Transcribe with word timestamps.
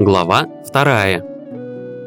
Глава 0.00 0.46
вторая. 0.64 1.24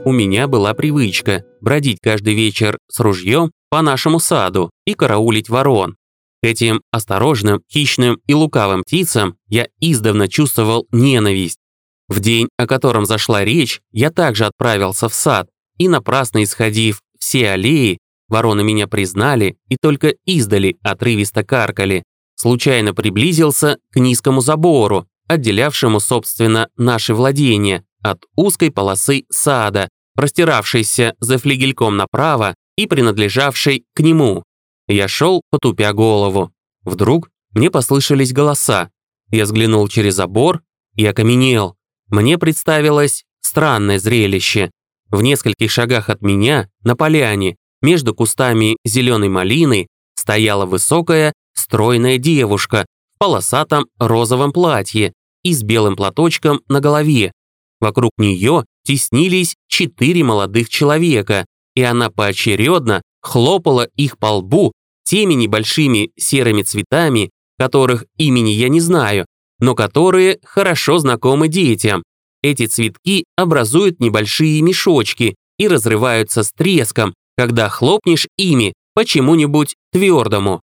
У 0.05 0.13
меня 0.13 0.47
была 0.47 0.74
привычка 0.74 1.44
бродить 1.60 2.00
каждый 2.02 2.36
вечер 2.36 2.79
с 2.88 3.02
ружьем 3.02 3.52
по 3.70 3.81
нашему 3.81 4.20
саду 4.20 4.71
и 4.86 4.94
караулить 4.94 5.49
ворон. 5.49 5.97
К 6.42 6.47
этим 6.47 6.81
осторожным, 6.92 7.62
хищным 7.69 8.22
и 8.28 8.33
лукавым 8.33 8.83
птицам 8.83 9.35
я 9.49 9.67
издавна 9.81 10.29
чувствовал 10.29 10.88
ненависть. 10.94 11.60
В 12.08 12.22
день, 12.22 12.47
о 12.58 12.65
котором 12.65 13.06
зашла 13.06 13.44
речь, 13.44 13.81
я 13.92 14.10
также 14.10 14.46
отправился 14.46 15.10
в 15.10 15.13
сад, 15.13 15.49
и 15.78 15.89
напрасно 15.89 16.44
исходив 16.44 17.02
все 17.20 17.49
аллеи, 17.49 17.98
вороны 18.30 18.63
меня 18.63 18.88
признали 18.88 19.58
и 19.67 19.76
только 19.76 20.13
издали 20.26 20.77
отрывисто 20.81 21.44
каркали. 21.44 22.03
Случайно 22.35 22.94
приблизился 22.94 23.80
к 23.91 23.99
низкому 23.99 24.39
забору, 24.39 25.08
отделявшему, 25.32 26.00
собственно, 26.00 26.70
наши 26.77 27.13
владения 27.13 27.84
от 28.02 28.23
узкой 28.35 28.72
полосы 28.72 29.26
сада, 29.30 29.89
простиравшейся 30.16 31.16
за 31.20 31.38
флигельком 31.38 31.98
направо 31.98 32.55
и 32.76 32.88
принадлежавшей 32.88 33.86
к 33.94 33.99
нему. 33.99 34.44
Я 34.88 35.08
шел, 35.08 35.41
потупя 35.49 35.94
голову. 35.94 36.52
Вдруг 36.84 37.30
мне 37.53 37.70
послышались 37.70 38.34
голоса. 38.34 38.89
Я 39.30 39.45
взглянул 39.45 39.88
через 39.88 40.16
забор 40.16 40.62
и 40.95 41.05
окаменел. 41.05 41.75
Мне 42.09 42.38
представилось 42.38 43.23
странное 43.41 44.00
зрелище. 44.00 44.72
В 45.09 45.22
нескольких 45.22 45.72
шагах 45.72 46.09
от 46.09 46.22
меня, 46.22 46.70
на 46.84 46.95
поляне, 46.95 47.58
между 47.81 48.13
кустами 48.13 48.77
зеленой 48.86 49.30
малины, 49.30 49.88
стояла 50.16 50.66
высокая, 50.66 51.34
стройная 51.53 52.17
девушка 52.17 52.86
в 53.16 53.20
полосатом 53.20 53.88
розовом 53.98 54.52
платье 54.52 55.13
и 55.44 55.54
с 55.54 55.63
белым 55.63 55.95
платочком 55.95 56.62
на 56.68 56.80
голове. 56.80 57.31
Вокруг 57.80 58.12
нее 58.18 58.66
теснились 58.84 59.55
четыре 59.67 60.23
молодых 60.23 60.70
человека, 60.70 61.45
и 61.75 61.81
она 61.81 62.09
поочередно 62.09 63.02
хлопала 63.22 63.88
их 63.95 64.17
по 64.17 64.28
лбу 64.38 64.72
теми 65.03 65.33
небольшими 65.33 66.11
серыми 66.17 66.64
цветами, 66.64 67.31
которых 67.58 68.06
имени 68.17 68.52
я 68.52 68.70
не 68.70 68.80
знаю, 68.80 69.25
но 69.59 69.75
которые 69.75 70.39
хорошо 70.44 70.98
знакомы 70.98 71.48
детям. 71.48 72.03
Эти 72.42 72.66
цветки 72.66 73.26
образуют 73.36 74.00
небольшие 74.00 74.61
мешочки 74.61 75.36
и 75.58 75.67
разрываются 75.67 76.44
с 76.44 76.52
треском, 76.52 77.14
когда 77.38 77.70
хлопнешь 77.70 78.28
ими 78.38 78.73
по 78.94 79.05
чему-нибудь 79.05 79.76
твердому. 79.92 80.61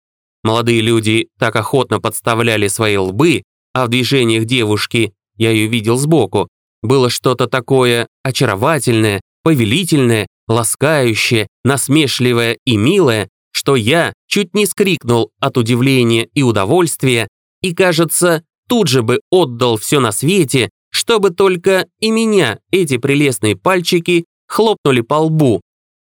Молодые 0.44 0.80
люди 0.82 1.28
так 1.38 1.56
охотно 1.56 2.00
подставляли 2.00 2.68
свои 2.68 2.96
лбы, 2.96 3.42
а 3.74 3.84
в 3.84 3.88
движениях 3.88 4.44
девушки, 4.44 5.12
я 5.36 5.50
ее 5.50 5.66
видел 5.66 5.98
сбоку, 5.98 6.48
было 6.82 7.10
что-то 7.10 7.46
такое 7.46 8.08
очаровательное, 8.22 9.20
повелительное, 9.42 10.26
ласкающее, 10.48 11.48
насмешливое 11.64 12.58
и 12.64 12.76
милое, 12.76 13.28
что 13.52 13.76
я 13.76 14.12
чуть 14.28 14.54
не 14.54 14.66
скрикнул 14.66 15.30
от 15.40 15.58
удивления 15.58 16.28
и 16.34 16.42
удовольствия 16.42 17.28
и, 17.62 17.74
кажется, 17.74 18.44
тут 18.68 18.88
же 18.88 19.02
бы 19.02 19.20
отдал 19.30 19.76
все 19.76 20.00
на 20.00 20.12
свете, 20.12 20.70
чтобы 20.90 21.30
только 21.30 21.86
и 22.00 22.10
меня 22.10 22.58
эти 22.70 22.98
прелестные 22.98 23.56
пальчики 23.56 24.24
хлопнули 24.46 25.00
по 25.00 25.14
лбу. 25.14 25.60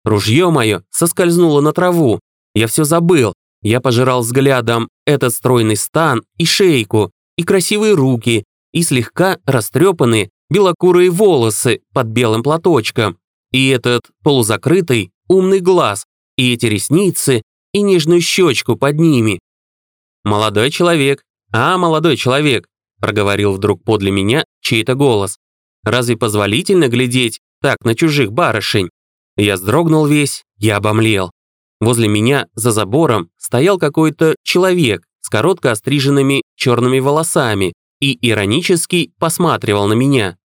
Ружье 0.05 0.51
мое 0.51 0.83
соскользнуло 0.91 1.61
на 1.61 1.73
траву. 1.73 2.21
Я 2.55 2.67
все 2.67 2.85
забыл. 2.85 3.33
Я 3.63 3.81
пожирал 3.81 4.21
взглядом 4.21 4.89
этот 5.07 5.33
стройный 5.33 5.77
стан 5.77 6.23
и 6.37 6.45
шейку, 6.45 7.11
и 7.37 7.43
красивые 7.43 7.95
руки, 7.95 8.45
и 8.73 8.83
слегка 8.83 9.39
растрепанные 9.47 10.31
белокурые 10.51 11.11
волосы 11.11 11.81
под 11.93 12.09
белым 12.09 12.43
платочком, 12.43 13.19
и 13.51 13.69
этот 13.69 14.03
полузакрытый 14.23 15.13
умный 15.29 15.61
глаз, 15.61 16.07
и 16.37 16.53
эти 16.53 16.67
ресницы, 16.67 17.43
и 17.73 17.83
нежную 17.83 18.21
щечку 18.21 18.77
под 18.77 18.99
ними. 18.99 19.41
«Молодой 20.25 20.71
человек, 20.71 21.23
а, 21.53 21.77
молодой 21.79 22.17
человек», 22.17 22.67
проговорил 23.05 23.53
вдруг 23.53 23.85
подле 23.85 24.11
меня 24.11 24.45
чей-то 24.63 24.95
голос. 24.95 25.37
«Разве 25.85 26.17
позволительно 26.17 26.89
глядеть 26.89 27.41
так 27.61 27.85
на 27.85 27.95
чужих 27.95 28.33
барышень?» 28.33 28.89
Я 29.37 29.57
вздрогнул 29.57 30.07
весь, 30.07 30.43
я 30.57 30.77
обомлел. 30.77 31.31
Возле 31.81 32.09
меня, 32.09 32.47
за 32.55 32.71
забором, 32.71 33.29
стоял 33.37 33.79
какой-то 33.79 34.37
человек 34.43 35.05
с 35.21 35.29
коротко 35.29 35.73
остриженными 35.73 36.43
черными 36.65 36.99
волосами 36.99 37.75
и 38.01 38.17
иронически 38.27 39.13
посматривал 39.19 39.87
на 39.87 39.93
меня. 39.93 40.39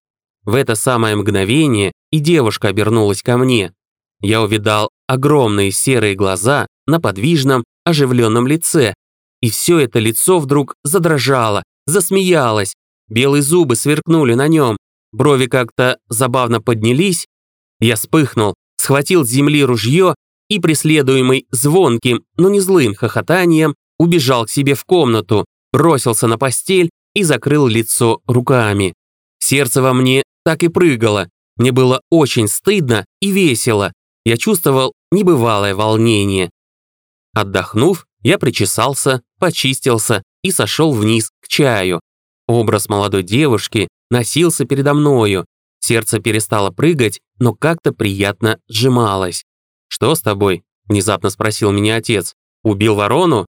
В 0.43 0.57
это 0.57 0.75
самое 0.75 1.15
мгновение 1.15 1.93
и 2.11 2.19
девушка 2.19 2.69
обернулась 2.69 3.23
ко 3.23 3.37
мне. 3.37 3.73
Я 4.21 4.43
увидал 4.43 4.91
огромные 5.07 5.71
серые 5.71 6.17
глаза 6.17 6.67
на 6.87 7.01
подвижном, 7.01 7.63
оживленном 7.85 8.49
лице, 8.49 8.95
и 9.41 9.49
все 9.49 9.79
это 9.79 10.01
лицо 10.01 10.41
вдруг 10.41 10.75
задрожало, 10.83 11.63
засмеялось, 11.87 12.75
белые 13.09 13.43
зубы 13.43 13.77
сверкнули 13.77 14.35
на 14.35 14.49
нем, 14.49 14.77
брови 15.13 15.47
как-то 15.47 15.99
забавно 16.09 16.61
поднялись. 16.61 17.27
Я 17.79 17.95
вспыхнул, 17.95 18.55
схватил 18.77 19.25
с 19.25 19.29
земли 19.29 19.63
ружье 19.63 20.17
и, 20.49 20.59
преследуемый 20.59 21.47
звонким, 21.53 22.25
но 22.37 22.49
не 22.49 22.59
злым 22.59 22.97
хохотанием, 22.97 23.77
убежал 23.99 24.47
к 24.47 24.51
себе 24.51 24.75
в 24.75 24.85
комнату, 24.85 25.45
бросился 25.73 26.27
на 26.27 26.39
постель 26.39 26.91
и 27.15 27.23
закрыл 27.23 27.67
лицо 27.67 28.21
руками. 28.27 28.95
Сердце 29.39 29.83
во 29.83 29.93
мне 29.93 30.23
так 30.45 30.63
и 30.63 30.69
прыгало. 30.69 31.29
Мне 31.57 31.73
было 31.73 32.01
очень 32.11 32.49
стыдно 32.49 33.05
и 33.21 33.31
весело. 33.31 33.93
Я 34.25 34.37
чувствовал 34.37 34.93
небывалое 35.11 35.75
волнение. 35.75 36.51
Отдохнув, 37.35 38.07
я 38.23 38.39
причесался, 38.39 39.23
почистился 39.39 40.23
и 40.43 40.51
сошел 40.51 40.93
вниз 40.93 41.31
к 41.41 41.49
чаю. 41.49 42.01
Образ 42.47 42.89
молодой 42.89 43.23
девушки 43.23 43.89
носился 44.11 44.65
передо 44.65 44.95
мною. 44.95 45.45
Сердце 45.81 46.19
перестало 46.19 46.71
прыгать, 46.71 47.21
но 47.39 47.55
как-то 47.55 47.93
приятно 47.93 48.59
сжималось. 48.69 49.45
«Что 49.89 50.15
с 50.15 50.21
тобой?»– 50.21 50.65
внезапно 50.87 51.31
спросил 51.31 51.73
меня 51.73 51.97
отец. 51.97 52.35
«Убил 52.63 52.95
ворону?» 52.95 53.47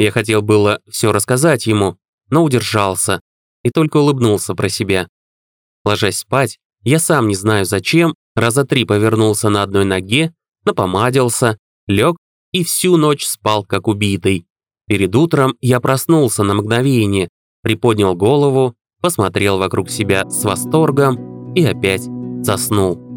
Я 0.00 0.12
хотел 0.12 0.40
было 0.40 0.80
все 0.88 1.12
рассказать 1.12 1.66
ему, 1.66 1.98
но 2.30 2.42
удержался 2.42 3.20
и 3.62 3.68
только 3.68 3.98
улыбнулся 3.98 4.54
про 4.54 4.70
себя. 4.70 5.06
Ложась 5.84 6.20
спать, 6.20 6.58
я 6.82 6.98
сам 6.98 7.28
не 7.28 7.34
знаю 7.34 7.66
зачем, 7.66 8.14
раза 8.34 8.64
три 8.64 8.86
повернулся 8.86 9.50
на 9.50 9.62
одной 9.62 9.84
ноге, 9.84 10.32
напомадился, 10.64 11.58
лег 11.86 12.16
и 12.50 12.64
всю 12.64 12.96
ночь 12.96 13.26
спал 13.26 13.62
как 13.62 13.88
убитый. 13.88 14.46
Перед 14.86 15.14
утром 15.14 15.54
я 15.60 15.80
проснулся 15.80 16.44
на 16.44 16.54
мгновение, 16.54 17.28
приподнял 17.62 18.16
голову, 18.16 18.74
посмотрел 19.02 19.58
вокруг 19.58 19.90
себя 19.90 20.26
с 20.30 20.44
восторгом 20.44 21.52
и 21.52 21.62
опять 21.62 22.08
заснул. 22.42 23.09